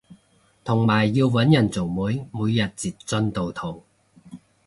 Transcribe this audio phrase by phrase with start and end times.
[0.63, 3.83] 同埋要搵人做媒每日截進度圖